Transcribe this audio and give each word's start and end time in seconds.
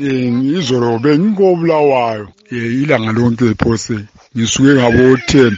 um 0.00 0.54
izolo 0.56 0.98
bengikobulawayo 0.98 2.28
ilanga 2.50 3.12
lonke 3.12 3.54
phose 3.58 3.98
ngisuke 4.36 4.74
ngabo-ten 4.74 5.56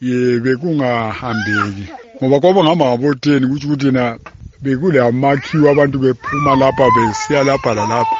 ye 0.00 0.40
bekungahambeki. 0.40 1.86
Ngoba 2.22 2.40
kwaba 2.40 2.60
ngihamba 2.62 2.84
ngabo-ten 2.86 3.48
kutsho 3.48 3.66
ukuthi 3.68 3.90
na 3.90 4.18
bekulamakhiwo 4.62 5.70
abantu 5.70 5.98
bephuma 5.98 6.56
lapha 6.56 6.86
besiya 6.94 7.44
lapha 7.44 7.74
lalapha. 7.74 8.16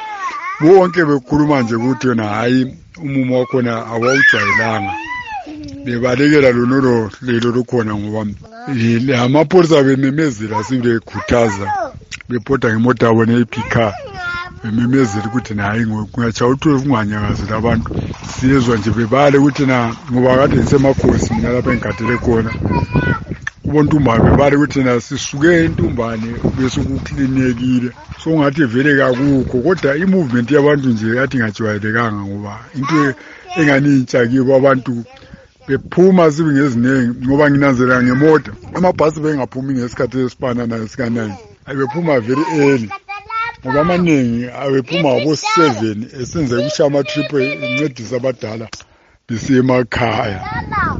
Bonke 0.61 1.05
bekhuluma 1.05 1.61
nje 1.61 1.75
ukuthi 1.75 2.07
yona 2.07 2.23
hhayi 2.23 2.61
umumo 3.03 3.39
wakhona 3.39 3.85
awawujwayelanga. 3.91 4.93
Bebalekela 5.85 6.51
lonolo 6.51 7.11
lelo 7.21 7.51
lukhona 7.51 7.95
ngoba 7.95 8.31
eh, 8.71 9.21
amapholisa 9.21 9.83
bememezela 9.83 10.63
sibekhuthaza 10.63 11.67
bebhoda 12.29 12.69
ngemota 12.69 13.05
yabo 13.07 13.25
neyiphikha 13.25 13.93
bememezela 14.63 15.27
ukuthi 15.27 15.53
nayi 15.53 15.85
kungatshaya 15.85 16.51
uthwe 16.51 16.79
kunganyakazeli 16.79 17.53
abantu. 17.53 17.89
Siyezwa 18.33 18.77
nje 18.77 18.91
bebale 18.91 19.37
ukuthi 19.37 19.65
na 19.65 19.95
ngoba 20.11 20.37
kade 20.37 20.57
ngisemakhosi 20.57 21.33
mina 21.33 21.51
lapha 21.51 21.71
engigadele 21.71 22.17
khona. 22.17 22.51
Ubontumbane 23.67 24.23
bebale 24.23 24.55
ukuthi 24.55 24.83
na 24.83 24.99
sisuke 25.01 25.63
entumbane 25.65 26.29
besukuklinekile 26.57 27.91
so 28.23 28.29
ngathi 28.29 28.65
vele 28.65 28.97
kakukho 28.97 29.57
kodwa 29.63 29.97
i-movement 29.97 30.51
yabantu 30.51 30.89
nje 30.89 31.15
yathi 31.15 31.37
ingajwayelekanga 31.37 32.21
ngoba 32.21 32.59
into 32.75 33.15
engani 33.59 33.89
intsha 33.97 34.27
kibo 34.27 34.55
abantu 34.55 35.03
bephuma 35.67 36.31
sibe 36.31 36.51
ngeziningi 36.51 37.27
ngoba 37.27 37.49
nginanzelela 37.49 38.03
ngemota. 38.03 38.51
Amabhasi 38.75 39.19
bengaphumi 39.19 39.73
ngesikhathi 39.73 40.17
esifana 40.19 40.67
nayo 40.67 40.87
sika-nine 40.87 41.35
abephuma 41.65 42.19
very 42.19 42.43
early. 42.59 42.89
Ngoba 43.65 43.81
amaningi 43.81 44.47
abephuma 44.63 45.09
ngabo-seven 45.13 45.97
esenze 46.21 46.55
kushiya 46.63 46.87
amatrip 46.87 47.31
encedisa 47.33 48.15
abadala 48.17 48.65
besiye 49.27 49.59
emakhaya 49.59 50.39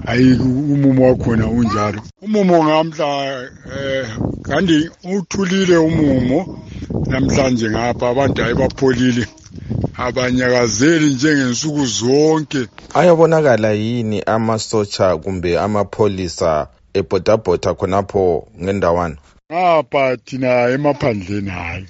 hayi 0.06 0.34
umumo 0.74 1.02
wakhona 1.10 1.48
unjalo. 1.48 2.02
Umumo 2.22 2.64
ngamhla 2.64 3.10
eh 3.78 4.08
kanti 4.44 4.90
uthulile 5.04 5.78
umumo. 5.78 6.40
Namhlanje 7.10 7.70
ngapha 7.70 8.10
abantu 8.10 8.42
hayi 8.42 8.56
bapholile. 8.56 9.26
Abanyakazeli 9.98 11.14
njengensuku 11.14 11.86
zonke. 11.86 12.68
Ayabonakala 12.94 13.72
yini 13.72 14.22
amasotsha 14.22 15.18
kumbe 15.18 15.60
amapholisa 15.60 16.68
ebhodabhoda 16.94 17.74
khonapho 17.74 18.48
ngendawana? 18.64 19.16
Ngapha 19.52 20.18
thina 20.18 20.70
emaphandleni 20.70 21.50
hayi. 21.50 21.86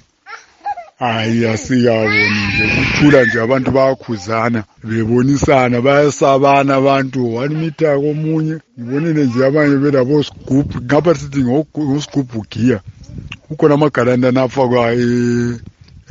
Hayi 1.00 1.46
asikaboni 1.46 2.40
nje. 2.48 2.64
Kuthula 2.76 3.24
nje 3.24 3.40
abantu 3.40 3.70
bayakhuzana 3.70 4.64
bebonisana 4.84 5.80
bayasabana 5.80 6.74
abantu. 6.74 7.34
One 7.34 7.54
meter 7.54 7.96
komunye 8.00 8.56
ngibonile 8.78 9.24
nje 9.26 9.46
abanye 9.46 9.76
belabo 9.76 10.22
sigubhu 10.22 10.82
ngapha 10.84 11.14
sithi 11.14 11.40
ngosigubhu 11.44 12.44
giya. 12.50 12.80
Kukhona 13.48 13.74
amagalantana 13.74 14.42
afakwa 14.42 14.92
e- 14.94 15.58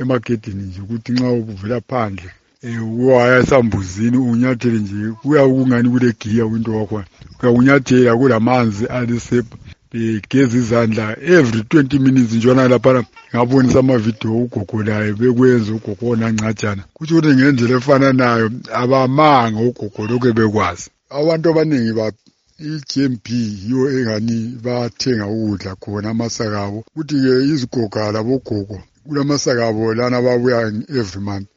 emagedini 0.00 0.62
nje 0.62 0.80
ukuthi 0.80 1.12
nxa 1.12 1.30
uvela 1.30 1.80
phandle 1.80 2.30
um 2.62 3.00
uwaya 3.00 3.38
esambuzini 3.38 4.16
unyathele 4.16 4.78
nje 4.78 5.12
kuya 5.22 5.44
kungani 5.48 5.88
kule 5.90 6.12
giya 6.20 6.46
kwinto 6.46 6.76
wakhona 6.76 7.06
uyakunyathela 7.42 8.16
kulamanzi 8.16 8.86
alisepha 8.86 9.56
begeza 9.92 10.56
izandla 10.58 11.16
every 11.36 11.62
twenty 11.70 11.98
minutes 11.98 12.32
njona 12.32 12.68
laphana 12.68 13.04
ngabonisa 13.34 13.78
amavidiyo 13.78 14.36
ugogo 14.44 14.82
laye 14.82 15.12
bekwenza 15.12 15.72
ugogo 15.72 16.04
onancajana 16.12 16.82
kutsho 16.94 17.14
ukuthi 17.18 17.34
ngendlela 17.36 17.76
efana 17.76 18.12
nayo 18.12 18.46
abamanga 18.82 19.60
ugogo 19.60 20.00
lokhu 20.08 20.32
bekwazi 20.38 20.86
abantu 21.10 21.44
abaningi 21.50 21.92
ba 21.98 22.06
i-GMB 22.60 23.26
yiyo 23.30 23.80
engani 23.96 24.38
bathenga 24.64 25.26
ukudla 25.26 25.72
khona 25.82 26.08
amasaka 26.10 26.58
abo. 26.66 26.78
Kuthi-ke 26.94 27.32
izigoga 27.52 28.12
labogogo 28.14 28.76
kulamasaka 29.06 29.62
abo 29.68 29.94
lana 29.94 30.18
babuya 30.22 30.58
every 30.98 31.20
month. 31.28 31.48